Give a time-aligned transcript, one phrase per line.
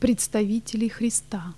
[0.00, 1.54] Представители Христа.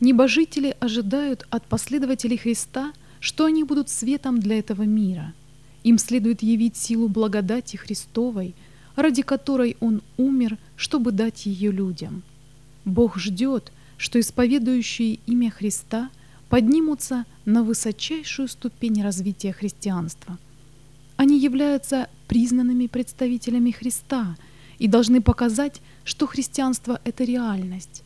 [0.00, 5.34] Небожители ожидают от последователей Христа, что они будут светом для этого мира.
[5.84, 8.54] Им следует явить силу благодати Христовой,
[8.96, 12.22] ради которой Он умер, чтобы дать ее людям.
[12.86, 16.08] Бог ждет, что исповедующие имя Христа
[16.48, 20.38] поднимутся на высочайшую ступень развития христианства.
[21.18, 24.34] Они являются признанными представителями Христа
[24.82, 28.02] и должны показать, что христианство— это реальность.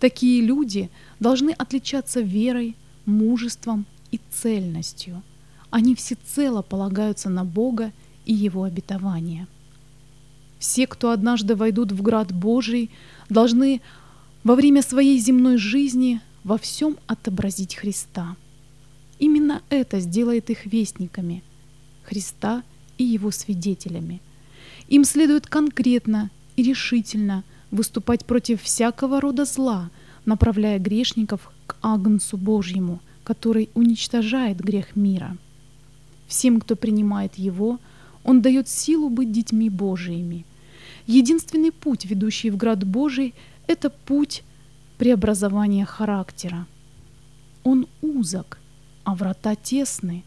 [0.00, 0.90] Такие люди
[1.20, 2.74] должны отличаться верой,
[3.06, 5.22] мужеством и цельностью.
[5.70, 7.92] Они всецело полагаются на Бога
[8.26, 9.46] и Его обетования.
[10.58, 12.90] Все, кто однажды войдут в град Божий,
[13.28, 13.80] должны
[14.42, 18.34] во время своей земной жизни во всем отобразить Христа.
[19.20, 21.44] Именно это сделает их вестниками
[22.02, 22.64] Христа
[22.96, 24.20] и Его свидетелями.
[24.88, 29.90] Им следует конкретно и решительно выступать против всякого рода зла,
[30.24, 35.36] направляя грешников к Агнцу Божьему, который уничтожает грех мира.
[36.26, 37.78] Всем, кто принимает Его,
[38.24, 40.44] Он дает силу быть детьми Божиими.
[41.06, 43.34] Единственный путь, ведущий в град Божий,
[43.66, 44.42] это путь
[44.96, 46.66] преобразования характера.
[47.64, 48.58] Он узок,
[49.04, 50.24] а врата тесны,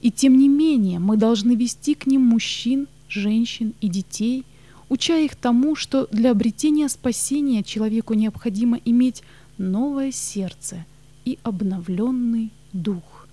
[0.00, 4.44] и тем не менее мы должны вести к ним мужчин, женщин и детей,
[4.88, 9.22] уча их тому, что для обретения спасения человеку необходимо иметь
[9.58, 10.84] новое сердце
[11.24, 13.28] и обновленный дух.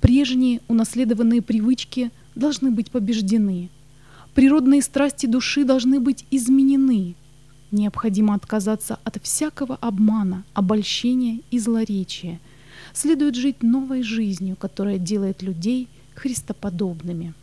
[0.00, 3.68] Прежние унаследованные привычки должны быть побеждены.
[4.34, 7.14] Природные страсти души должны быть изменены.
[7.70, 12.40] Необходимо отказаться от всякого обмана, обольщения и злоречия.
[12.92, 17.34] Следует жить новой жизнью, которая делает людей христоподобными.